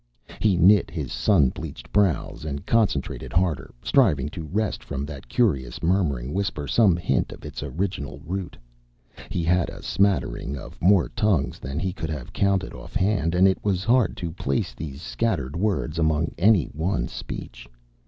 He 0.39 0.57
knit 0.57 0.89
his 0.89 1.11
sun 1.11 1.49
bleached 1.49 1.91
brows 1.93 2.43
and 2.43 2.65
concentrated 2.65 3.31
harder, 3.31 3.71
striving 3.83 4.29
to 4.29 4.47
wrest 4.51 4.83
from 4.83 5.05
that 5.05 5.29
curious, 5.29 5.83
murmuring 5.83 6.33
whisper 6.33 6.67
some 6.67 6.97
hint 6.97 7.31
of 7.31 7.45
its 7.45 7.61
original 7.61 8.19
root. 8.25 8.57
He 9.29 9.43
had 9.43 9.69
a 9.69 9.83
smattering 9.83 10.57
of 10.57 10.81
more 10.81 11.09
tongues 11.09 11.59
than 11.59 11.77
he 11.77 11.93
could 11.93 12.09
have 12.09 12.33
counted 12.33 12.73
offhand, 12.73 13.35
and 13.35 13.47
it 13.47 13.63
was 13.63 13.83
hard 13.83 14.17
to 14.17 14.31
place 14.31 14.73
these 14.73 15.03
scattered 15.03 15.55
words 15.55 15.99
among 15.99 16.33
any 16.35 16.65
one 16.73 17.07
speech. 17.07 17.67